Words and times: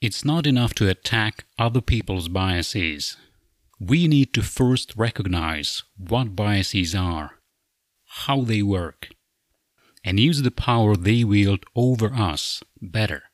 It's 0.00 0.24
not 0.24 0.46
enough 0.46 0.72
to 0.76 0.88
attack 0.88 1.44
other 1.58 1.82
people's 1.82 2.28
biases. 2.28 3.18
We 3.78 4.08
need 4.08 4.32
to 4.32 4.42
first 4.42 4.94
recognize 4.96 5.82
what 5.98 6.34
biases 6.34 6.94
are, 6.94 7.32
how 8.06 8.40
they 8.40 8.62
work, 8.62 9.10
and 10.02 10.18
use 10.18 10.40
the 10.40 10.50
power 10.50 10.96
they 10.96 11.22
wield 11.22 11.66
over 11.76 12.14
us 12.14 12.62
better. 12.80 13.24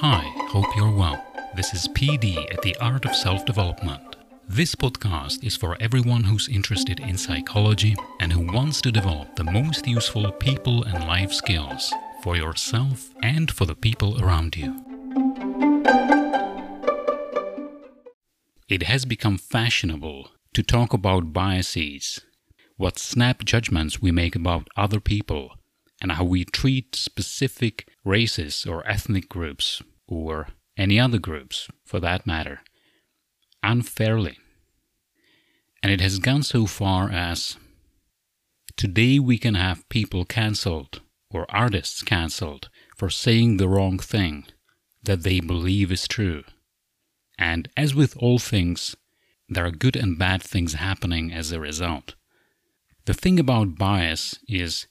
Hi, 0.00 0.24
hope 0.50 0.76
you're 0.76 0.90
well. 0.90 1.24
This 1.54 1.72
is 1.74 1.86
PD 1.86 2.52
at 2.52 2.62
the 2.62 2.74
Art 2.80 3.06
of 3.06 3.14
Self 3.14 3.46
Development. 3.46 4.07
This 4.50 4.74
podcast 4.74 5.44
is 5.44 5.56
for 5.56 5.76
everyone 5.78 6.24
who's 6.24 6.48
interested 6.48 7.00
in 7.00 7.18
psychology 7.18 7.94
and 8.18 8.32
who 8.32 8.50
wants 8.50 8.80
to 8.80 8.90
develop 8.90 9.36
the 9.36 9.44
most 9.44 9.86
useful 9.86 10.32
people 10.32 10.84
and 10.84 11.06
life 11.06 11.34
skills 11.34 11.92
for 12.22 12.34
yourself 12.34 13.10
and 13.22 13.50
for 13.50 13.66
the 13.66 13.74
people 13.74 14.24
around 14.24 14.56
you. 14.56 14.74
It 18.70 18.84
has 18.84 19.04
become 19.04 19.36
fashionable 19.36 20.30
to 20.54 20.62
talk 20.62 20.94
about 20.94 21.34
biases, 21.34 22.22
what 22.78 22.98
snap 22.98 23.44
judgments 23.44 24.00
we 24.00 24.10
make 24.10 24.34
about 24.34 24.68
other 24.78 24.98
people, 24.98 25.50
and 26.00 26.12
how 26.12 26.24
we 26.24 26.46
treat 26.46 26.96
specific 26.96 27.86
races 28.02 28.64
or 28.64 28.88
ethnic 28.88 29.28
groups, 29.28 29.82
or 30.06 30.48
any 30.78 30.98
other 30.98 31.18
groups 31.18 31.68
for 31.84 32.00
that 32.00 32.26
matter 32.26 32.62
unfairly. 33.68 34.38
And 35.82 35.92
it 35.92 36.00
has 36.00 36.18
gone 36.18 36.42
so 36.42 36.64
far 36.64 37.10
as 37.10 37.58
today 38.76 39.18
we 39.18 39.36
can 39.36 39.54
have 39.54 39.88
people 39.90 40.24
cancelled 40.24 41.02
or 41.30 41.46
artists 41.50 42.02
cancelled 42.02 42.70
for 42.96 43.10
saying 43.10 43.58
the 43.58 43.68
wrong 43.68 43.98
thing 43.98 44.46
that 45.02 45.22
they 45.22 45.40
believe 45.40 45.92
is 45.92 46.08
true. 46.08 46.44
And 47.38 47.68
as 47.76 47.94
with 47.94 48.16
all 48.16 48.38
things, 48.38 48.96
there 49.50 49.66
are 49.66 49.70
good 49.70 49.96
and 49.96 50.18
bad 50.18 50.42
things 50.42 50.72
happening 50.72 51.30
as 51.30 51.52
a 51.52 51.60
result. 51.60 52.14
The 53.04 53.14
thing 53.14 53.38
about 53.38 53.76
bias 53.76 54.38
is 54.48 54.86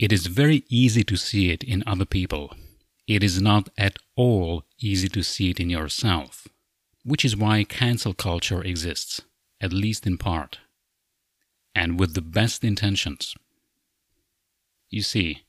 it 0.00 0.12
is 0.12 0.26
very 0.26 0.64
easy 0.68 1.04
to 1.04 1.16
see 1.16 1.50
it 1.50 1.62
in 1.62 1.84
other 1.86 2.04
people. 2.04 2.52
It 3.06 3.22
is 3.22 3.40
not 3.40 3.68
at 3.78 3.98
all 4.16 4.64
easy 4.80 5.08
to 5.10 5.22
see 5.22 5.50
it 5.50 5.60
in 5.60 5.70
yourself 5.70 6.48
which 7.06 7.24
is 7.24 7.36
why 7.36 7.62
cancel 7.62 8.12
culture 8.12 8.62
exists, 8.64 9.22
at 9.60 9.72
least 9.72 10.08
in 10.08 10.18
part, 10.18 10.58
and 11.72 12.00
with 12.00 12.14
the 12.14 12.20
best 12.20 12.64
intentions. 12.64 13.36
You 14.90 15.02
see, 15.02 15.42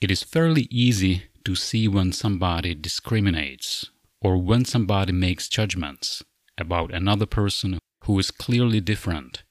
it 0.00 0.12
is 0.12 0.22
fairly 0.22 0.68
easy 0.70 1.24
to 1.44 1.56
see 1.56 1.88
when 1.88 2.12
somebody 2.12 2.72
discriminates 2.74 3.90
or 4.20 4.36
when 4.36 4.64
somebody 4.64 5.12
makes 5.12 5.48
judgments 5.48 6.22
about 6.56 6.94
another 6.94 7.26
person 7.26 7.80
who 8.04 8.16
is 8.20 8.30
clearly 8.30 8.80
different. 8.80 9.42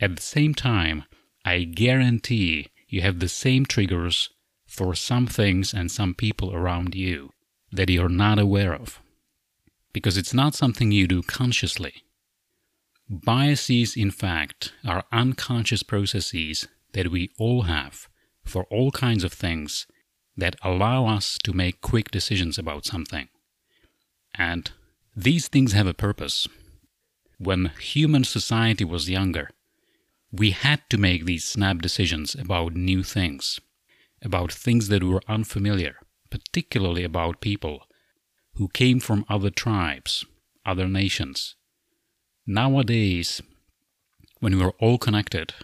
At 0.00 0.16
the 0.16 0.22
same 0.22 0.54
time, 0.54 1.04
I 1.44 1.64
guarantee 1.64 2.68
you 2.88 3.02
have 3.02 3.18
the 3.18 3.28
same 3.28 3.66
triggers 3.66 4.30
for 4.66 4.94
some 4.94 5.26
things 5.26 5.74
and 5.74 5.90
some 5.90 6.14
people 6.14 6.54
around 6.54 6.94
you 6.94 7.30
that 7.70 7.90
you're 7.90 8.08
not 8.08 8.38
aware 8.38 8.74
of 8.74 9.02
because 9.92 10.16
it's 10.16 10.34
not 10.34 10.54
something 10.54 10.90
you 10.90 11.06
do 11.06 11.22
consciously. 11.22 12.04
Biases, 13.08 13.96
in 13.96 14.10
fact, 14.10 14.72
are 14.86 15.04
unconscious 15.12 15.82
processes 15.82 16.66
that 16.92 17.10
we 17.10 17.30
all 17.38 17.62
have 17.62 18.08
for 18.44 18.64
all 18.64 18.90
kinds 18.90 19.24
of 19.24 19.32
things 19.32 19.86
that 20.36 20.56
allow 20.62 21.06
us 21.06 21.38
to 21.44 21.52
make 21.52 21.80
quick 21.80 22.10
decisions 22.10 22.58
about 22.58 22.86
something. 22.86 23.28
And 24.34 24.70
these 25.14 25.48
things 25.48 25.72
have 25.72 25.86
a 25.86 25.94
purpose. 25.94 26.48
When 27.38 27.66
human 27.78 28.24
society 28.24 28.84
was 28.84 29.10
younger, 29.10 29.50
we 30.30 30.52
had 30.52 30.80
to 30.88 30.96
make 30.96 31.26
these 31.26 31.44
snap 31.44 31.78
decisions 31.82 32.34
about 32.34 32.74
new 32.74 33.02
things, 33.02 33.60
about 34.22 34.50
things 34.50 34.88
that 34.88 35.04
were 35.04 35.20
unfamiliar, 35.28 35.96
particularly 36.30 37.04
about 37.04 37.42
people 37.42 37.82
who 38.54 38.68
came 38.68 39.00
from 39.00 39.24
other 39.28 39.50
tribes, 39.50 40.24
other 40.64 40.88
nations. 40.88 41.56
Nowadays, 42.46 43.40
when 44.40 44.58
we're 44.58 44.78
all 44.80 44.98
connected, 44.98 45.54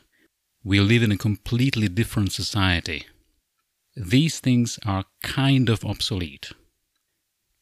we 0.62 0.80
live 0.80 1.02
in 1.02 1.12
a 1.12 1.16
completely 1.16 1.88
different 1.88 2.32
society. 2.32 3.06
These 3.96 4.38
things 4.38 4.78
are 4.86 5.04
kind 5.22 5.68
of 5.68 5.84
obsolete. 5.84 6.52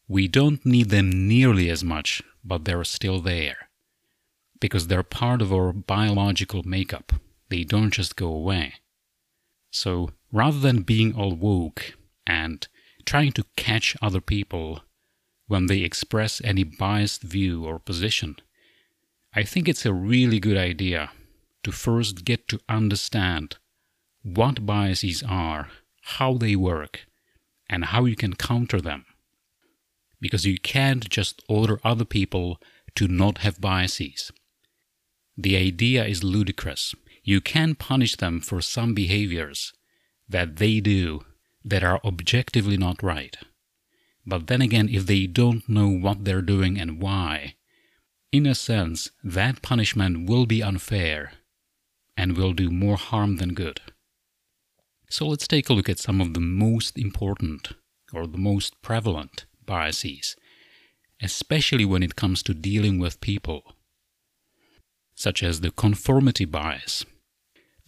We 0.09 0.29
don't 0.29 0.65
need 0.65 0.91
them 0.91 1.27
nearly 1.27 1.71
as 1.71 1.83
much, 1.83 2.23
but 2.45 2.65
they're 2.65 2.85
still 2.85 3.21
there. 3.21 3.69
Because 4.61 4.87
they're 4.87 5.03
part 5.03 5.43
of 5.43 5.53
our 5.53 5.73
biological 5.73 6.63
makeup. 6.63 7.13
They 7.49 7.65
don't 7.65 7.91
just 7.91 8.17
go 8.17 8.29
away. 8.29 8.75
So 9.71 10.11
rather 10.33 10.59
than 10.59 10.83
being 10.83 11.15
all 11.15 11.35
woke 11.35 11.95
and 12.27 12.67
trying 13.05 13.33
to 13.33 13.45
catch 13.57 13.97
other 14.03 14.21
people 14.21 14.83
when 15.49 15.67
they 15.67 15.81
express 15.81 16.41
any 16.45 16.65
biased 16.65 17.23
view 17.23 17.65
or 17.65 17.79
position. 17.79 18.37
I 19.35 19.43
think 19.43 19.69
it's 19.69 19.87
a 19.87 19.93
really 19.93 20.41
good 20.41 20.57
idea 20.57 21.11
to 21.63 21.73
first 21.73 22.25
get 22.25 22.49
to 22.49 22.61
understand 22.69 23.57
what 24.23 24.67
biases 24.67 25.23
are, 25.29 25.69
how 26.03 26.35
they 26.35 26.57
work, 26.57 27.07
and 27.69 27.87
how 27.87 28.05
you 28.05 28.17
can 28.17 28.35
counter 28.35 28.81
them. 28.81 29.05
Because 30.21 30.47
you 30.47 30.59
can't 30.59 31.09
just 31.11 31.43
order 31.49 31.79
other 31.85 32.05
people 32.05 32.61
to 32.95 33.07
not 33.07 33.39
have 33.39 33.61
biases. 33.61 34.33
The 35.37 35.57
idea 35.57 36.05
is 36.05 36.25
ludicrous. 36.25 36.95
You 37.23 37.41
can 37.41 37.75
punish 37.75 38.17
them 38.17 38.41
for 38.41 38.61
some 38.63 38.95
behaviors 38.95 39.73
that 40.29 40.57
they 40.57 40.81
do 40.81 41.25
that 41.65 41.85
are 41.85 42.01
objectively 42.05 42.77
not 42.77 43.03
right. 43.03 43.37
But 44.27 44.49
then 44.49 44.61
again, 44.61 44.89
if 44.91 45.07
they 45.07 45.27
don't 45.27 45.69
know 45.69 45.89
what 45.89 46.25
they're 46.25 46.43
doing 46.43 46.79
and 46.79 47.01
why, 47.01 47.55
in 48.33 48.45
a 48.45 48.55
sense, 48.55 49.11
that 49.23 49.63
punishment 49.63 50.29
will 50.29 50.47
be 50.47 50.63
unfair 50.63 51.33
and 52.17 52.37
will 52.37 52.53
do 52.53 52.71
more 52.71 52.97
harm 52.97 53.37
than 53.37 53.55
good. 53.55 53.81
So 55.09 55.29
let's 55.29 55.47
take 55.47 55.69
a 55.69 55.73
look 55.73 55.89
at 55.89 56.01
some 56.01 56.21
of 56.21 56.35
the 56.35 56.41
most 56.41 56.99
important 56.99 57.73
or 58.13 58.27
the 58.27 58.39
most 58.39 58.81
prevalent 58.83 59.47
biases, 59.65 60.35
especially 61.23 61.85
when 61.85 62.03
it 62.03 62.17
comes 62.17 62.43
to 62.45 62.55
dealing 62.55 62.99
with 62.99 63.21
people, 63.21 63.77
such 65.15 65.43
as 65.43 65.61
the 65.61 65.71
conformity 65.71 66.45
bias. 66.45 67.05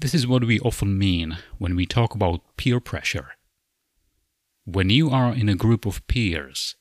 This 0.01 0.15
is 0.15 0.29
what 0.29 0.45
we 0.45 0.61
often 0.61 0.97
mean 0.97 1.39
when 1.59 1.75
we 1.75 1.85
talk 1.85 2.15
about 2.15 2.57
peer 2.57 2.79
pressure 2.79 3.33
when 4.71 4.91
you 4.91 5.09
are 5.09 5.33
in 5.33 5.49
a 5.49 5.55
group 5.55 5.87
of 5.87 6.07
peers 6.09 6.77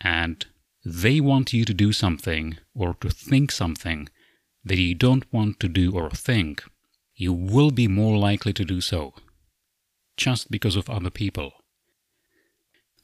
and 0.00 0.46
they 0.84 1.18
want 1.20 1.52
you 1.52 1.64
to 1.64 1.74
do 1.74 1.92
something 1.92 2.58
or 2.76 2.94
to 3.00 3.10
think 3.10 3.50
something 3.50 4.08
that 4.64 4.78
you 4.78 4.94
don't 4.94 5.32
want 5.32 5.58
to 5.58 5.68
do 5.68 5.96
or 5.96 6.10
think, 6.10 6.62
you 7.16 7.32
will 7.32 7.72
be 7.72 7.88
more 7.88 8.16
likely 8.16 8.52
to 8.52 8.64
do 8.64 8.80
so 8.80 9.12
just 10.16 10.48
because 10.48 10.76
of 10.76 10.88
other 10.88 11.10
people. 11.10 11.52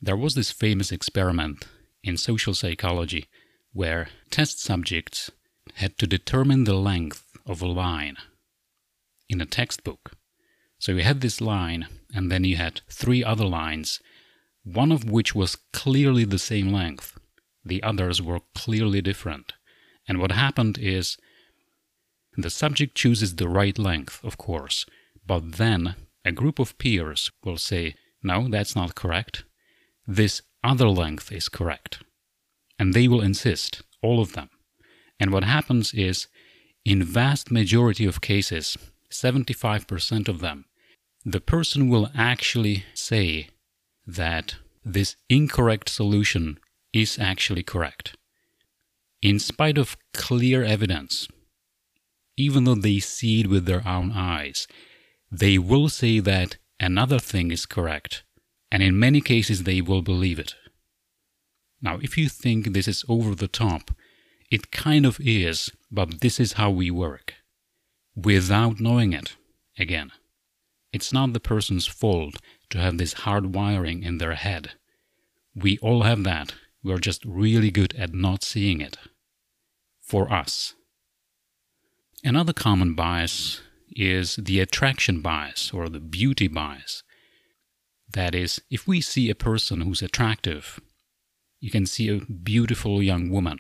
There 0.00 0.16
was 0.16 0.36
this 0.36 0.52
famous 0.52 0.92
experiment 0.92 1.66
in 2.04 2.16
social 2.16 2.54
psychology 2.54 3.26
where 3.72 4.10
test 4.30 4.60
subjects 4.60 5.30
had 5.74 5.98
to 5.98 6.06
determine 6.06 6.64
the 6.64 6.74
length 6.74 7.24
of 7.46 7.60
a 7.62 7.66
line 7.66 8.16
in 9.28 9.40
a 9.40 9.46
textbook. 9.46 10.12
So 10.82 10.90
you 10.90 11.02
had 11.04 11.20
this 11.20 11.40
line, 11.40 11.86
and 12.12 12.28
then 12.28 12.42
you 12.42 12.56
had 12.56 12.80
three 12.90 13.22
other 13.22 13.44
lines, 13.44 14.00
one 14.64 14.90
of 14.90 15.08
which 15.08 15.32
was 15.32 15.54
clearly 15.72 16.24
the 16.24 16.40
same 16.40 16.72
length. 16.72 17.16
The 17.64 17.80
others 17.84 18.20
were 18.20 18.40
clearly 18.52 19.00
different. 19.00 19.52
And 20.08 20.18
what 20.18 20.32
happened 20.32 20.78
is 20.78 21.18
the 22.36 22.50
subject 22.50 22.96
chooses 22.96 23.36
the 23.36 23.48
right 23.48 23.78
length, 23.78 24.24
of 24.24 24.38
course, 24.38 24.84
but 25.24 25.52
then 25.52 25.94
a 26.24 26.32
group 26.32 26.58
of 26.58 26.76
peers 26.78 27.30
will 27.44 27.58
say, 27.58 27.94
no, 28.20 28.48
that's 28.48 28.74
not 28.74 28.96
correct. 28.96 29.44
This 30.04 30.42
other 30.64 30.88
length 30.88 31.30
is 31.30 31.48
correct. 31.48 32.02
And 32.76 32.92
they 32.92 33.06
will 33.06 33.20
insist, 33.20 33.82
all 34.02 34.20
of 34.20 34.32
them. 34.32 34.50
And 35.20 35.30
what 35.30 35.44
happens 35.44 35.94
is, 35.94 36.26
in 36.84 37.04
vast 37.04 37.52
majority 37.52 38.04
of 38.04 38.20
cases, 38.20 38.76
75% 39.12 40.26
of 40.26 40.40
them, 40.40 40.64
the 41.24 41.40
person 41.40 41.88
will 41.88 42.10
actually 42.14 42.84
say 42.94 43.48
that 44.06 44.56
this 44.84 45.16
incorrect 45.28 45.88
solution 45.88 46.58
is 46.92 47.18
actually 47.18 47.62
correct. 47.62 48.16
In 49.20 49.38
spite 49.38 49.78
of 49.78 49.96
clear 50.12 50.64
evidence, 50.64 51.28
even 52.36 52.64
though 52.64 52.74
they 52.74 52.98
see 52.98 53.40
it 53.40 53.46
with 53.46 53.66
their 53.66 53.86
own 53.86 54.10
eyes, 54.12 54.66
they 55.30 55.58
will 55.58 55.88
say 55.88 56.18
that 56.18 56.56
another 56.80 57.18
thing 57.20 57.50
is 57.50 57.66
correct, 57.66 58.24
and 58.70 58.82
in 58.82 58.98
many 58.98 59.20
cases 59.20 59.62
they 59.62 59.80
will 59.80 60.02
believe 60.02 60.38
it. 60.38 60.54
Now, 61.80 61.98
if 62.02 62.18
you 62.18 62.28
think 62.28 62.72
this 62.72 62.88
is 62.88 63.04
over 63.08 63.34
the 63.34 63.48
top, 63.48 63.92
it 64.50 64.70
kind 64.70 65.06
of 65.06 65.18
is, 65.20 65.70
but 65.90 66.20
this 66.20 66.40
is 66.40 66.54
how 66.54 66.70
we 66.70 66.90
work. 66.90 67.34
Without 68.14 68.80
knowing 68.80 69.12
it, 69.12 69.36
again. 69.78 70.10
It's 70.92 71.12
not 71.12 71.32
the 71.32 71.40
person's 71.40 71.86
fault 71.86 72.36
to 72.70 72.78
have 72.78 72.98
this 72.98 73.14
hard 73.24 73.54
wiring 73.54 74.02
in 74.02 74.18
their 74.18 74.34
head. 74.34 74.72
We 75.54 75.78
all 75.78 76.02
have 76.02 76.24
that. 76.24 76.54
We're 76.84 76.98
just 76.98 77.24
really 77.24 77.70
good 77.70 77.94
at 77.96 78.12
not 78.12 78.42
seeing 78.42 78.80
it. 78.80 78.96
For 80.00 80.32
us. 80.32 80.74
Another 82.24 82.52
common 82.52 82.94
bias 82.94 83.62
is 83.94 84.36
the 84.36 84.60
attraction 84.60 85.20
bias 85.20 85.72
or 85.72 85.88
the 85.88 86.00
beauty 86.00 86.48
bias. 86.48 87.02
That 88.12 88.34
is, 88.34 88.60
if 88.70 88.86
we 88.86 89.00
see 89.00 89.30
a 89.30 89.34
person 89.34 89.80
who's 89.80 90.02
attractive, 90.02 90.80
you 91.60 91.70
can 91.70 91.86
see 91.86 92.08
a 92.08 92.20
beautiful 92.20 93.02
young 93.02 93.30
woman, 93.30 93.58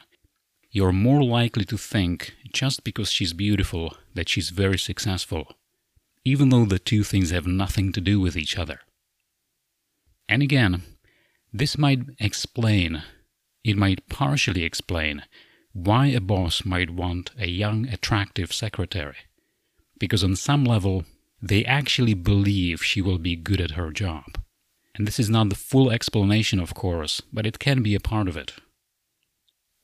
you're 0.70 0.92
more 0.92 1.22
likely 1.22 1.64
to 1.66 1.78
think, 1.78 2.34
just 2.52 2.82
because 2.84 3.10
she's 3.10 3.32
beautiful, 3.32 3.96
that 4.14 4.28
she's 4.28 4.50
very 4.50 4.78
successful, 4.78 5.54
even 6.24 6.48
though 6.48 6.64
the 6.64 6.78
two 6.78 7.02
things 7.02 7.30
have 7.30 7.46
nothing 7.46 7.92
to 7.92 8.00
do 8.00 8.20
with 8.20 8.36
each 8.36 8.58
other. 8.58 8.80
And 10.28 10.42
again, 10.42 10.82
this 11.52 11.76
might 11.76 12.00
explain, 12.18 13.02
it 13.64 13.76
might 13.76 14.08
partially 14.08 14.64
explain, 14.64 15.24
why 15.72 16.06
a 16.06 16.20
boss 16.20 16.64
might 16.64 16.90
want 16.90 17.30
a 17.38 17.48
young, 17.48 17.86
attractive 17.88 18.52
secretary. 18.52 19.16
Because 19.98 20.22
on 20.24 20.36
some 20.36 20.64
level, 20.64 21.04
they 21.40 21.64
actually 21.64 22.14
believe 22.14 22.84
she 22.84 23.02
will 23.02 23.18
be 23.18 23.36
good 23.36 23.60
at 23.60 23.72
her 23.72 23.90
job. 23.90 24.38
And 24.94 25.06
this 25.06 25.18
is 25.18 25.30
not 25.30 25.48
the 25.48 25.54
full 25.54 25.90
explanation, 25.90 26.60
of 26.60 26.74
course, 26.74 27.22
but 27.32 27.46
it 27.46 27.58
can 27.58 27.82
be 27.82 27.94
a 27.94 28.00
part 28.00 28.28
of 28.28 28.36
it. 28.36 28.54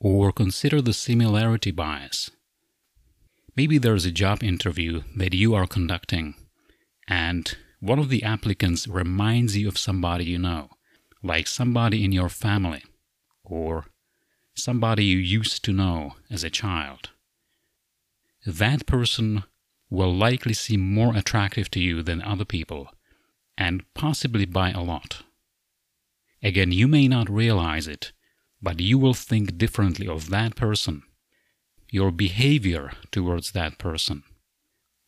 Or 0.00 0.30
consider 0.32 0.80
the 0.80 0.92
similarity 0.92 1.70
bias. 1.70 2.30
Maybe 3.58 3.78
there's 3.78 4.04
a 4.04 4.12
job 4.12 4.44
interview 4.44 5.02
that 5.16 5.34
you 5.34 5.52
are 5.56 5.66
conducting, 5.66 6.36
and 7.08 7.56
one 7.80 7.98
of 7.98 8.08
the 8.08 8.22
applicants 8.22 8.86
reminds 8.86 9.56
you 9.56 9.66
of 9.66 9.76
somebody 9.76 10.26
you 10.26 10.38
know, 10.38 10.70
like 11.24 11.48
somebody 11.48 12.04
in 12.04 12.12
your 12.12 12.28
family, 12.28 12.84
or 13.42 13.86
somebody 14.54 15.06
you 15.06 15.18
used 15.18 15.64
to 15.64 15.72
know 15.72 16.12
as 16.30 16.44
a 16.44 16.50
child. 16.50 17.10
That 18.46 18.86
person 18.86 19.42
will 19.90 20.14
likely 20.14 20.54
seem 20.54 20.94
more 20.94 21.16
attractive 21.16 21.68
to 21.72 21.80
you 21.80 22.04
than 22.04 22.22
other 22.22 22.44
people, 22.44 22.86
and 23.56 23.82
possibly 23.92 24.46
by 24.46 24.70
a 24.70 24.84
lot. 24.84 25.24
Again, 26.44 26.70
you 26.70 26.86
may 26.86 27.08
not 27.08 27.28
realize 27.28 27.88
it, 27.88 28.12
but 28.62 28.78
you 28.78 28.98
will 28.98 29.14
think 29.14 29.58
differently 29.58 30.06
of 30.06 30.30
that 30.30 30.54
person. 30.54 31.02
Your 31.90 32.10
behavior 32.10 32.92
towards 33.10 33.52
that 33.52 33.78
person 33.78 34.22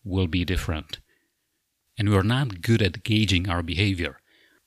will 0.03 0.27
be 0.27 0.44
different. 0.44 0.99
And 1.99 2.09
we're 2.09 2.23
not 2.23 2.62
good 2.62 2.81
at 2.81 3.03
gauging 3.03 3.49
our 3.49 3.62
behavior 3.62 4.19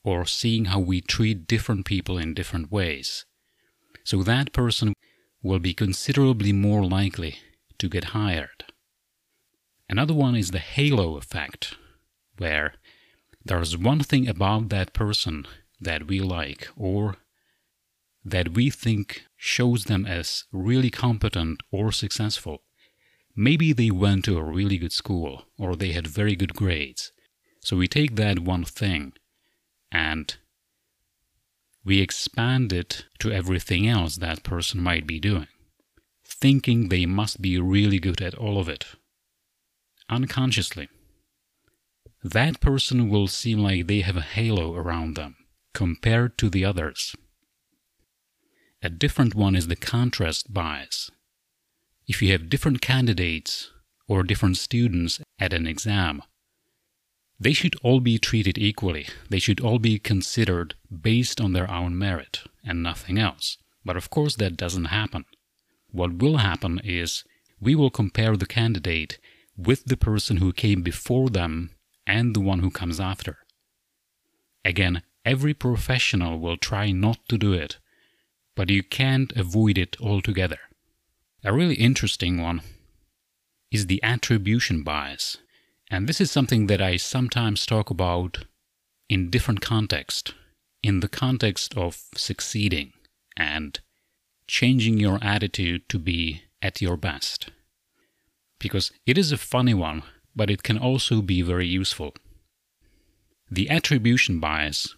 or 0.04 0.26
seeing 0.26 0.66
how 0.66 0.80
we 0.80 1.02
treat 1.02 1.48
different 1.48 1.86
people 1.86 2.18
in 2.18 2.34
different 2.34 2.72
ways. 2.72 3.26
So 4.04 4.22
that 4.24 4.54
person 4.54 4.94
will 5.42 5.60
be 5.60 5.74
considerably 5.74 6.54
more 6.54 6.86
likely 6.86 7.38
to 7.80 7.90
get 7.90 8.06
hired. 8.06 8.66
Another 9.90 10.14
one 10.14 10.36
is 10.36 10.52
the 10.52 10.60
halo 10.60 11.18
effect, 11.18 11.76
where 12.38 12.74
there's 13.44 13.78
one 13.78 14.00
thing 14.00 14.28
about 14.28 14.70
that 14.70 14.94
person 14.94 15.46
that 15.82 16.08
we 16.08 16.20
like 16.20 16.70
or 16.78 17.18
that 18.26 18.54
we 18.54 18.70
think 18.70 19.24
shows 19.36 19.86
them 19.86 20.06
as 20.06 20.46
really 20.52 20.90
competent 20.90 21.62
or 21.72 21.92
successful. 21.92 22.62
Maybe 23.36 23.74
they 23.74 23.92
went 23.92 24.26
to 24.26 24.38
a 24.38 24.44
really 24.44 24.78
good 24.78 24.94
school 24.94 25.46
or 25.58 25.76
they 25.76 25.92
had 25.92 26.08
very 26.08 26.36
good 26.36 26.54
grades. 26.54 27.12
So 27.60 27.78
we 27.78 27.88
take 27.88 28.16
that 28.16 28.40
one 28.40 28.64
thing 28.64 29.14
and 29.92 30.36
we 31.86 32.00
expand 32.00 32.72
it 32.72 33.06
to 33.20 33.32
everything 33.32 33.88
else 33.88 34.18
that 34.18 34.44
person 34.44 34.82
might 34.82 35.06
be 35.06 35.20
doing, 35.20 35.48
thinking 36.26 36.88
they 36.88 37.06
must 37.06 37.42
be 37.42 37.60
really 37.60 38.00
good 38.00 38.22
at 38.22 38.36
all 38.36 38.58
of 38.60 38.70
it. 38.70 38.86
Unconsciously. 40.10 40.88
That 42.24 42.62
person 42.62 43.10
will 43.10 43.28
seem 43.28 43.60
like 43.60 43.88
they 43.88 44.00
have 44.00 44.16
a 44.16 44.22
halo 44.22 44.76
around 44.76 45.16
them 45.16 45.36
compared 45.74 46.38
to 46.38 46.50
the 46.50 46.64
others. 46.64 47.16
A 48.86 48.90
different 48.90 49.34
one 49.34 49.56
is 49.56 49.68
the 49.68 49.78
contrast 49.78 50.54
bias. 50.54 51.10
If 52.06 52.22
you 52.22 52.34
have 52.34 52.50
different 52.50 52.82
candidates 52.82 53.72
or 54.10 54.24
different 54.24 54.58
students 54.58 55.22
at 55.40 55.54
an 55.54 55.66
exam, 55.66 56.22
they 57.40 57.54
should 57.54 57.78
all 57.82 58.02
be 58.02 58.20
treated 58.20 58.58
equally. 58.58 59.08
They 59.30 59.40
should 59.40 59.62
all 59.62 59.80
be 59.80 60.00
considered 60.00 60.76
based 60.92 61.40
on 61.40 61.54
their 61.54 61.72
own 61.72 61.98
merit 61.98 62.42
and 62.62 62.84
nothing 62.84 63.18
else. 63.18 63.58
But 63.86 63.96
of 63.96 64.10
course, 64.10 64.36
that 64.36 64.58
doesn't 64.58 64.86
happen. 64.86 65.24
What 65.92 66.16
will 66.16 66.38
happen 66.38 66.82
is 66.84 67.24
we 67.62 67.76
will 67.76 67.90
compare 67.90 68.36
the 68.36 68.46
candidate 68.46 69.18
with 69.56 69.86
the 69.86 69.98
person 69.98 70.38
who 70.38 70.52
came 70.52 70.82
before 70.82 71.30
them 71.30 71.70
and 72.06 72.36
the 72.36 72.42
one 72.42 72.60
who 72.60 72.70
comes 72.70 73.00
after. 73.00 73.38
Again, 74.66 75.04
every 75.24 75.54
professional 75.54 76.38
will 76.38 76.58
try 76.58 76.92
not 76.92 77.20
to 77.30 77.38
do 77.38 77.54
it 77.54 77.78
but 78.56 78.70
you 78.70 78.84
can't 78.84 79.32
avoid 79.36 79.78
it 79.78 79.98
altogether. 80.02 80.60
A 81.44 81.54
really 81.54 81.76
interesting 81.76 82.42
one 82.42 82.62
is 83.72 83.88
the 83.88 84.02
attribution 84.04 84.84
bias. 84.84 85.38
And 85.90 86.08
this 86.08 86.22
is 86.22 86.32
something 86.32 86.68
that 86.68 86.82
I 86.82 86.98
sometimes 86.98 87.66
talk 87.66 87.90
about 87.90 88.46
in 89.10 89.30
different 89.30 89.62
contexts. 89.62 90.32
In 90.82 91.00
the 91.00 91.10
context 91.10 91.78
of 91.78 92.04
succeeding 92.16 92.94
and 93.38 93.80
changing 94.48 95.00
your 95.00 95.18
attitude 95.24 95.88
to 95.90 96.00
be 96.00 96.44
at 96.62 96.82
your 96.82 96.98
best. 96.98 97.50
Because 98.60 98.92
it 99.06 99.18
is 99.18 99.32
a 99.32 99.38
funny 99.38 99.74
one, 99.74 100.04
but 100.36 100.50
it 100.50 100.64
can 100.64 100.78
also 100.78 101.22
be 101.22 101.42
very 101.42 101.68
useful. 101.68 102.14
The 103.50 103.70
attribution 103.70 104.40
bias, 104.40 104.96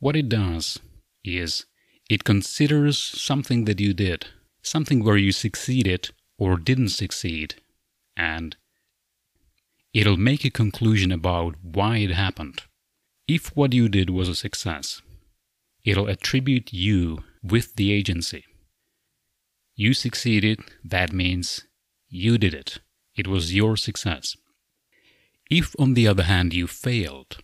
what 0.00 0.16
it 0.16 0.28
does 0.28 0.78
is 1.24 1.66
it 2.08 2.24
considers 2.24 2.98
something 2.98 3.64
that 3.64 3.80
you 3.80 3.92
did, 3.92 4.26
something 4.62 5.02
where 5.02 5.16
you 5.16 5.32
succeeded 5.32 6.10
or 6.38 6.56
didn't 6.56 6.90
succeed, 6.90 7.56
and 8.16 8.56
it'll 9.92 10.16
make 10.16 10.44
a 10.44 10.50
conclusion 10.50 11.10
about 11.10 11.54
why 11.62 11.96
it 11.98 12.10
happened. 12.10 12.62
If 13.26 13.56
what 13.56 13.72
you 13.72 13.88
did 13.88 14.10
was 14.10 14.28
a 14.28 14.34
success, 14.34 15.02
it'll 15.84 16.08
attribute 16.08 16.72
you 16.72 17.24
with 17.42 17.74
the 17.76 17.92
agency. 17.92 18.44
You 19.74 19.92
succeeded, 19.92 20.60
that 20.84 21.12
means 21.12 21.66
you 22.08 22.38
did 22.38 22.54
it. 22.54 22.78
It 23.16 23.26
was 23.26 23.54
your 23.54 23.76
success. 23.76 24.36
If, 25.50 25.74
on 25.78 25.94
the 25.94 26.06
other 26.06 26.24
hand, 26.24 26.54
you 26.54 26.66
failed, 26.66 27.38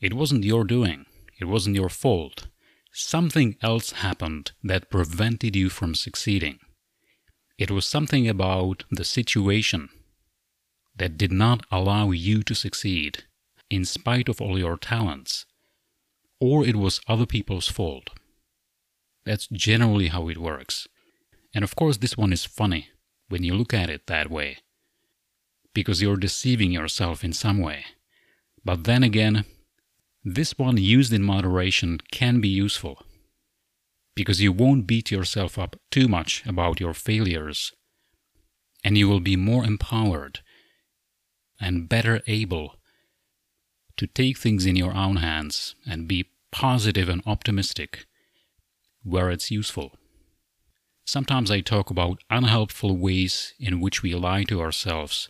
it 0.00 0.14
wasn't 0.14 0.44
your 0.44 0.64
doing, 0.64 1.06
it 1.40 1.46
wasn't 1.46 1.76
your 1.76 1.88
fault, 1.88 2.46
something 2.94 3.56
else 3.60 3.90
happened 3.90 4.52
that 4.62 4.88
prevented 4.88 5.56
you 5.56 5.68
from 5.68 5.96
succeeding. 5.96 6.60
It 7.58 7.70
was 7.70 7.86
something 7.86 8.28
about 8.28 8.84
the 8.90 9.04
situation 9.04 9.88
that 10.96 11.18
did 11.18 11.32
not 11.32 11.66
allow 11.72 12.12
you 12.12 12.44
to 12.44 12.54
succeed, 12.54 13.24
in 13.68 13.84
spite 13.84 14.28
of 14.28 14.40
all 14.40 14.58
your 14.58 14.76
talents, 14.76 15.44
or 16.40 16.64
it 16.64 16.76
was 16.76 17.00
other 17.08 17.26
people's 17.26 17.68
fault. 17.68 18.10
That's 19.24 19.48
generally 19.48 20.08
how 20.08 20.28
it 20.28 20.38
works. 20.38 20.86
And 21.52 21.64
of 21.64 21.74
course, 21.74 21.96
this 21.96 22.16
one 22.16 22.32
is 22.32 22.44
funny 22.44 22.88
when 23.28 23.42
you 23.42 23.54
look 23.54 23.74
at 23.74 23.90
it 23.90 24.06
that 24.06 24.30
way, 24.30 24.58
because 25.72 26.00
you're 26.00 26.16
deceiving 26.16 26.70
yourself 26.70 27.24
in 27.24 27.32
some 27.32 27.58
way. 27.58 27.86
But 28.64 28.84
then 28.84 29.02
again, 29.02 29.44
this 30.24 30.58
one 30.58 30.78
used 30.78 31.12
in 31.12 31.22
moderation 31.22 32.00
can 32.10 32.40
be 32.40 32.48
useful 32.48 33.02
because 34.14 34.40
you 34.40 34.52
won't 34.52 34.86
beat 34.86 35.10
yourself 35.10 35.58
up 35.58 35.76
too 35.90 36.08
much 36.08 36.42
about 36.46 36.80
your 36.80 36.94
failures 36.94 37.72
and 38.82 38.96
you 38.96 39.06
will 39.06 39.20
be 39.20 39.36
more 39.36 39.64
empowered 39.64 40.40
and 41.60 41.90
better 41.90 42.22
able 42.26 42.76
to 43.98 44.06
take 44.06 44.38
things 44.38 44.64
in 44.64 44.76
your 44.76 44.94
own 44.94 45.16
hands 45.16 45.74
and 45.86 46.08
be 46.08 46.30
positive 46.50 47.08
and 47.08 47.22
optimistic 47.26 48.06
where 49.02 49.30
it's 49.30 49.50
useful. 49.50 49.92
Sometimes 51.04 51.50
I 51.50 51.60
talk 51.60 51.90
about 51.90 52.22
unhelpful 52.30 52.96
ways 52.96 53.52
in 53.58 53.78
which 53.78 54.02
we 54.02 54.14
lie 54.14 54.44
to 54.44 54.62
ourselves. 54.62 55.28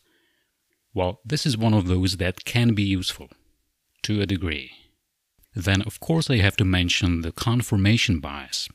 Well, 0.95 1.21
this 1.25 1.45
is 1.45 1.59
one 1.59 1.75
of 1.75 1.89
those 1.89 2.19
that 2.19 2.45
can 2.45 2.75
be 2.75 2.85
useful 2.85 3.29
to 4.05 4.21
a 4.21 4.27
degree. 4.27 4.71
Then, 5.55 5.83
of 5.83 6.01
course, 6.01 6.29
I 6.31 6.39
have 6.39 6.57
to 6.57 6.65
mention 6.65 7.21
the 7.21 7.33
confirmation 7.33 8.19
bias, 8.19 8.69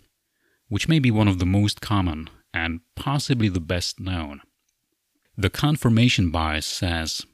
which 0.70 0.88
may 0.88 1.00
be 1.00 1.12
one 1.12 1.28
of 1.28 1.40
the 1.40 1.46
most 1.46 1.82
common 1.82 2.30
and 2.54 2.82
possibly 2.96 3.50
the 3.50 3.60
best 3.60 4.00
known. 4.00 4.42
The 5.38 5.50
confirmation 5.50 6.32
bias 6.32 6.66
says 6.66 7.26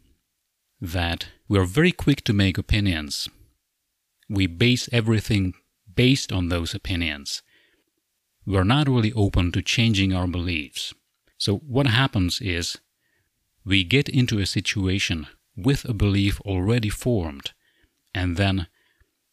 that 0.81 1.27
we 1.47 1.59
are 1.59 1.65
very 1.65 1.91
quick 1.91 2.23
to 2.25 2.33
make 2.33 2.57
opinions. 2.57 3.29
We 4.29 4.47
base 4.47 4.89
everything 4.91 5.53
based 5.95 6.31
on 6.31 6.49
those 6.49 6.73
opinions. 6.73 7.41
We 8.45 8.57
are 8.57 8.65
not 8.65 8.87
really 8.87 9.13
open 9.13 9.51
to 9.53 9.61
changing 9.61 10.13
our 10.13 10.27
beliefs. 10.27 10.93
So, 11.37 11.57
what 11.57 11.87
happens 11.87 12.41
is 12.41 12.77
we 13.63 13.83
get 13.83 14.07
into 14.09 14.39
a 14.39 14.45
situation 14.45 15.27
with 15.55 15.85
a 15.85 15.93
belief 15.93 16.39
already 16.41 16.89
formed, 16.89 17.51
and 18.13 18.37
then 18.37 18.67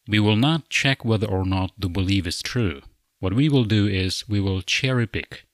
we 0.07 0.19
will 0.19 0.35
not 0.35 0.69
check 0.69 1.05
whether 1.05 1.27
or 1.27 1.45
not 1.45 1.71
the 1.77 1.89
belief 1.89 2.27
is 2.27 2.41
true. 2.41 2.81
What 3.19 3.33
we 3.33 3.47
will 3.47 3.63
do 3.63 3.87
is 3.87 4.27
we 4.27 4.39
will 4.39 4.61
cherry 4.61 5.07
pick. 5.07 5.45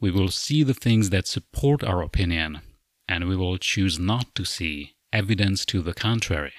We 0.00 0.10
will 0.10 0.28
see 0.28 0.62
the 0.62 0.74
things 0.74 1.10
that 1.10 1.28
support 1.28 1.84
our 1.84 2.02
opinion, 2.02 2.62
and 3.06 3.28
we 3.28 3.36
will 3.36 3.58
choose 3.58 3.98
not 3.98 4.34
to 4.34 4.44
see 4.44 4.94
evidence 5.12 5.64
to 5.66 5.82
the 5.82 5.94
contrary. 5.94 6.54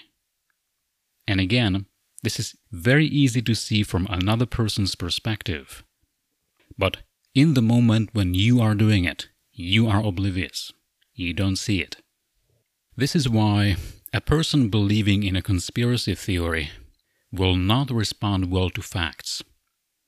And 1.27 1.39
again, 1.39 1.85
this 2.23 2.39
is 2.39 2.55
very 2.71 3.07
easy 3.07 3.41
to 3.41 3.55
see 3.55 3.83
from 3.83 4.07
another 4.09 4.45
person's 4.45 4.95
perspective. 4.95 5.83
But 6.77 6.97
in 7.33 7.53
the 7.53 7.61
moment 7.61 8.11
when 8.13 8.33
you 8.33 8.61
are 8.61 8.75
doing 8.75 9.05
it, 9.05 9.29
you 9.51 9.87
are 9.87 10.05
oblivious. 10.05 10.71
You 11.13 11.33
don't 11.33 11.55
see 11.55 11.81
it. 11.81 11.97
This 12.95 13.15
is 13.15 13.27
why 13.27 13.75
a 14.13 14.21
person 14.21 14.69
believing 14.69 15.23
in 15.23 15.35
a 15.35 15.41
conspiracy 15.41 16.15
theory 16.15 16.69
will 17.31 17.55
not 17.55 17.91
respond 17.91 18.51
well 18.51 18.69
to 18.69 18.81
facts. 18.81 19.43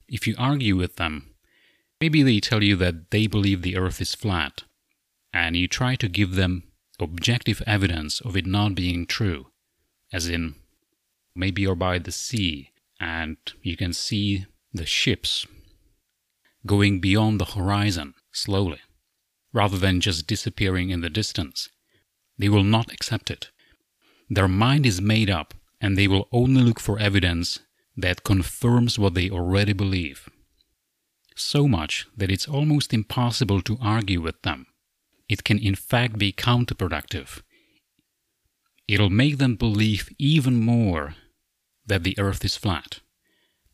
If 0.07 0.27
you 0.27 0.35
argue 0.37 0.75
with 0.75 0.97
them, 0.97 1.33
maybe 2.01 2.23
they 2.23 2.39
tell 2.39 2.63
you 2.63 2.75
that 2.77 3.11
they 3.11 3.27
believe 3.27 3.61
the 3.61 3.77
earth 3.77 4.01
is 4.01 4.15
flat, 4.15 4.63
and 5.33 5.55
you 5.55 5.67
try 5.67 5.95
to 5.95 6.07
give 6.07 6.35
them 6.35 6.63
objective 6.99 7.61
evidence 7.65 8.21
of 8.21 8.35
it 8.37 8.45
not 8.45 8.75
being 8.75 9.05
true, 9.05 9.47
as 10.11 10.27
in, 10.27 10.55
maybe 11.35 11.61
you're 11.63 11.75
by 11.75 11.97
the 11.99 12.11
sea 12.11 12.71
and 12.99 13.37
you 13.61 13.75
can 13.75 13.91
see 13.91 14.45
the 14.73 14.85
ships 14.85 15.45
going 16.65 16.99
beyond 17.01 17.39
the 17.39 17.45
horizon 17.45 18.13
slowly, 18.31 18.79
rather 19.51 19.77
than 19.77 19.99
just 19.99 20.27
disappearing 20.27 20.89
in 20.89 21.01
the 21.01 21.09
distance. 21.09 21.69
They 22.37 22.49
will 22.49 22.63
not 22.63 22.91
accept 22.91 23.29
it. 23.29 23.49
Their 24.29 24.47
mind 24.47 24.85
is 24.85 25.01
made 25.01 25.29
up 25.29 25.53
and 25.83 25.97
they 25.97 26.07
will 26.07 26.29
only 26.31 26.61
look 26.61 26.79
for 26.79 26.97
evidence 26.97 27.59
that 27.97 28.23
confirms 28.23 28.97
what 28.97 29.15
they 29.15 29.29
already 29.29 29.73
believe. 29.73 30.29
So 31.35 31.67
much 31.67 32.07
that 32.15 32.31
it's 32.31 32.47
almost 32.47 32.93
impossible 32.93 33.61
to 33.63 33.77
argue 33.81 34.21
with 34.21 34.41
them. 34.43 34.67
It 35.27 35.43
can 35.43 35.59
in 35.59 35.75
fact 35.75 36.17
be 36.17 36.31
counterproductive. 36.31 37.41
It'll 38.87 39.09
make 39.09 39.39
them 39.39 39.57
believe 39.57 40.09
even 40.17 40.55
more 40.55 41.15
that 41.85 42.03
the 42.03 42.17
earth 42.17 42.45
is 42.45 42.55
flat. 42.55 43.01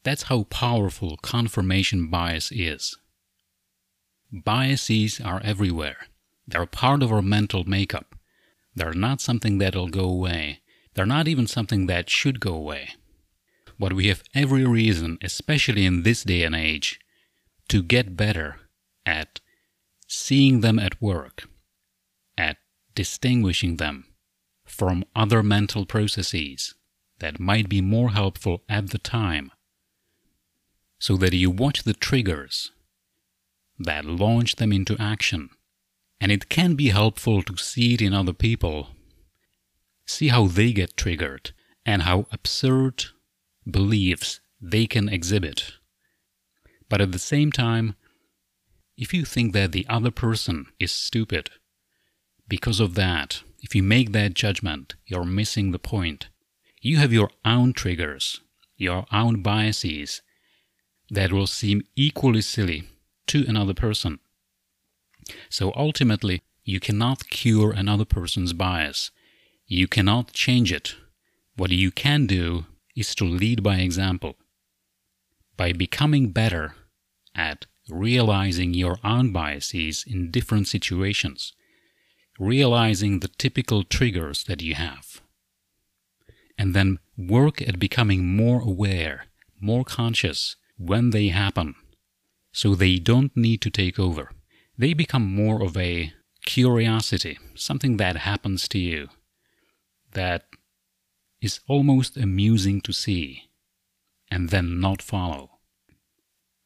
That's 0.04 0.24
how 0.24 0.44
powerful 0.44 1.16
confirmation 1.18 2.08
bias 2.10 2.52
is. 2.52 2.98
Biases 4.32 5.22
are 5.22 5.42
everywhere. 5.44 6.08
They're 6.48 6.66
part 6.66 7.04
of 7.04 7.12
our 7.12 7.22
mental 7.22 7.66
makeup. 7.66 8.16
They're 8.74 8.94
not 8.94 9.22
something 9.22 9.60
that'll 9.60 9.90
go 9.90 10.06
away. 10.06 10.62
They're 10.94 11.06
not 11.06 11.28
even 11.28 11.48
something 11.48 11.86
that 11.86 12.10
should 12.10 12.40
go 12.40 12.54
away. 12.54 12.90
But 13.78 13.94
we 13.94 14.08
have 14.08 14.24
every 14.36 14.66
reason, 14.66 15.18
especially 15.22 15.86
in 15.86 16.04
this 16.04 16.24
day 16.24 16.44
and 16.44 16.56
age, 16.56 17.00
to 17.70 17.82
get 17.82 18.18
better 18.18 18.58
at 19.06 19.40
seeing 20.08 20.62
them 20.62 20.80
at 20.80 21.02
work, 21.02 21.48
at 22.38 22.58
distinguishing 22.96 23.78
them 23.78 24.06
from 24.66 25.06
other 25.16 25.42
mental 25.42 25.86
processes 25.86 26.76
that 27.20 27.40
might 27.40 27.70
be 27.70 27.82
more 27.82 28.12
helpful 28.12 28.64
at 28.68 28.90
the 28.90 28.98
time, 28.98 29.52
so 31.00 31.16
that 31.18 31.34
you 31.34 31.50
watch 31.50 31.84
the 31.84 31.94
triggers 31.94 32.72
that 33.78 34.06
launch 34.06 34.58
them 34.58 34.74
into 34.74 34.98
action. 35.00 35.50
And 36.20 36.32
it 36.32 36.50
can 36.50 36.76
be 36.76 36.90
helpful 36.90 37.42
to 37.44 37.56
see 37.56 37.94
it 37.94 38.02
in 38.02 38.14
other 38.14 38.34
people 38.34 38.90
see 40.10 40.30
how 40.30 40.48
they 40.48 40.74
get 40.74 40.98
triggered 40.98 41.52
and 41.86 42.02
how 42.02 42.26
absurd 42.32 43.06
beliefs 43.70 44.40
they 44.60 44.88
can 44.88 45.08
exhibit. 45.08 45.74
But 46.90 47.02
at 47.02 47.12
the 47.12 47.20
same 47.20 47.52
time, 47.52 47.96
if 48.98 49.14
you 49.14 49.24
think 49.24 49.54
that 49.54 49.72
the 49.72 49.86
other 49.88 50.12
person 50.12 50.66
is 50.80 50.92
stupid, 50.92 51.52
because 52.48 52.80
of 52.80 52.96
that, 52.96 53.44
if 53.62 53.76
you 53.76 53.84
make 53.84 54.12
that 54.12 54.34
judgment, 54.34 54.96
you're 55.06 55.24
missing 55.24 55.72
the 55.72 55.80
point. 55.80 56.30
You 56.82 56.98
have 56.98 57.14
your 57.14 57.30
own 57.46 57.74
triggers, 57.74 58.42
your 58.78 59.06
own 59.12 59.42
biases 59.44 60.22
that 61.12 61.32
will 61.32 61.48
seem 61.48 61.84
equally 61.96 62.42
silly 62.42 62.88
to 63.28 63.46
another 63.48 63.74
person. 63.74 64.20
So 65.50 65.72
ultimately, 65.76 66.42
you 66.64 66.80
cannot 66.80 67.30
cure 67.30 67.72
another 67.72 68.06
person's 68.06 68.54
bias. 68.54 69.12
You 69.72 69.88
cannot 69.88 70.34
change 70.34 70.74
it. 70.74 70.96
What 71.56 71.70
you 71.70 71.92
can 71.92 72.26
do 72.26 72.66
is 72.96 73.14
to 73.14 73.24
lead 73.24 73.62
by 73.62 73.76
example. 73.76 74.36
By 75.58 75.74
becoming 75.74 76.32
better 76.32 76.74
at 77.36 77.68
realizing 77.88 78.74
your 78.74 78.98
own 79.04 79.32
biases 79.32 80.04
in 80.08 80.32
different 80.32 80.68
situations, 80.68 81.54
realizing 82.40 83.20
the 83.20 83.28
typical 83.28 83.84
triggers 83.84 84.44
that 84.46 84.64
you 84.64 84.74
have, 84.74 85.22
and 86.58 86.74
then 86.74 86.98
work 87.16 87.62
at 87.62 87.78
becoming 87.78 88.26
more 88.36 88.62
aware, 88.62 89.26
more 89.62 89.84
conscious 89.86 90.56
when 90.80 91.12
they 91.12 91.28
happen, 91.28 91.76
so 92.52 92.74
they 92.74 92.98
don't 92.98 93.38
need 93.38 93.62
to 93.62 93.70
take 93.70 94.00
over. 94.00 94.32
They 94.80 94.96
become 94.96 95.32
more 95.32 95.62
of 95.62 95.78
a 95.78 96.12
curiosity, 96.44 97.38
something 97.54 97.98
that 97.98 98.16
happens 98.18 98.68
to 98.70 98.80
you 98.80 99.10
that 100.14 100.46
is 101.42 101.60
almost 101.68 102.18
amusing 102.18 102.82
to 102.82 102.94
see 102.94 103.50
and 104.30 104.50
then 104.50 104.80
not 104.80 105.02
follow. 105.02 105.60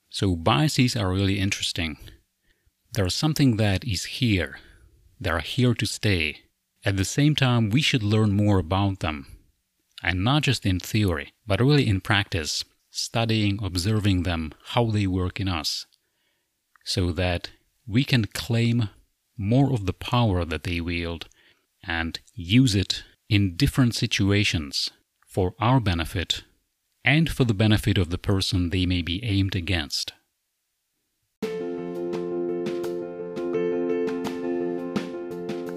So 0.09 0.35
biases 0.35 0.95
are 0.95 1.11
really 1.11 1.39
interesting. 1.39 1.97
They're 2.93 3.09
something 3.09 3.57
that 3.57 3.83
is 3.83 4.05
here. 4.05 4.59
They're 5.19 5.39
here 5.39 5.73
to 5.73 5.85
stay. 5.85 6.41
At 6.85 6.97
the 6.97 7.05
same 7.05 7.35
time, 7.35 7.69
we 7.69 7.81
should 7.81 8.03
learn 8.03 8.33
more 8.33 8.59
about 8.59 8.99
them. 8.99 9.27
And 10.03 10.23
not 10.23 10.43
just 10.43 10.65
in 10.65 10.79
theory, 10.79 11.33
but 11.47 11.61
really 11.61 11.87
in 11.87 12.01
practice, 12.01 12.65
studying, 12.91 13.59
observing 13.63 14.23
them, 14.23 14.53
how 14.65 14.91
they 14.91 15.07
work 15.07 15.39
in 15.39 15.47
us, 15.47 15.85
so 16.83 17.11
that 17.13 17.51
we 17.87 18.03
can 18.03 18.25
claim 18.25 18.89
more 19.37 19.71
of 19.73 19.85
the 19.85 19.93
power 19.93 20.43
that 20.45 20.63
they 20.63 20.81
wield 20.81 21.27
and 21.87 22.19
use 22.35 22.75
it 22.75 23.03
in 23.29 23.55
different 23.55 23.95
situations 23.95 24.91
for 25.25 25.53
our 25.59 25.79
benefit 25.79 26.43
and 27.03 27.29
for 27.29 27.43
the 27.43 27.53
benefit 27.53 27.97
of 27.97 28.09
the 28.09 28.17
person 28.17 28.69
they 28.69 28.85
may 28.85 29.01
be 29.01 29.23
aimed 29.23 29.55
against. 29.55 30.13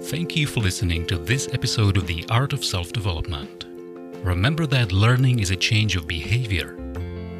Thank 0.07 0.37
you 0.37 0.47
for 0.47 0.61
listening 0.61 1.05
to 1.07 1.17
this 1.17 1.49
episode 1.51 1.97
of 1.97 2.07
The 2.07 2.25
Art 2.29 2.53
of 2.53 2.63
Self 2.63 2.93
Development. 2.93 3.65
Remember 4.23 4.65
that 4.65 4.93
learning 4.93 5.39
is 5.39 5.51
a 5.51 5.55
change 5.55 5.97
of 5.97 6.07
behavior. 6.07 6.77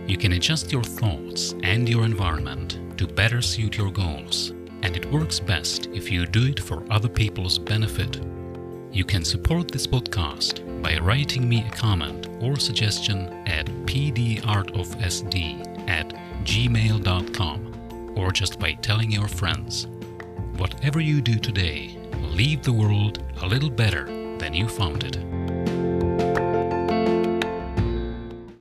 You 0.06 0.18
can 0.18 0.34
adjust 0.34 0.72
your 0.72 0.84
thoughts 0.84 1.54
and 1.64 1.88
your 1.88 2.04
environment 2.04 2.98
to 2.98 3.08
better 3.08 3.42
suit 3.42 3.78
your 3.78 3.92
goals, 3.92 4.50
and 4.82 4.98
it 4.98 5.10
works 5.12 5.40
best 5.40 5.88
if 5.88 6.12
you 6.12 6.26
do 6.26 6.48
it 6.48 6.60
for 6.60 6.84
other 6.92 7.10
people's 7.10 7.58
benefit. 7.58 8.20
You 8.98 9.06
can 9.06 9.24
support 9.24 9.70
this 9.70 9.86
podcast 9.86 10.82
by 10.82 10.98
writing 10.98 11.48
me 11.48 11.64
a 11.64 11.70
comment 11.70 12.28
or 12.42 12.58
suggestion 12.58 13.32
at 13.46 13.68
pdartofsd 13.86 15.38
at 15.88 16.10
gmail.com 16.44 18.14
or 18.18 18.32
just 18.32 18.58
by 18.58 18.72
telling 18.72 19.12
your 19.12 19.28
friends. 19.28 19.86
Whatever 20.56 21.00
you 21.00 21.22
do 21.22 21.36
today, 21.36 21.96
leave 22.32 22.64
the 22.64 22.74
world 22.74 23.24
a 23.44 23.48
little 23.48 23.70
better 23.70 24.06
than 24.40 24.56
you 24.56 24.68
found 24.68 25.04
it. 25.04 25.20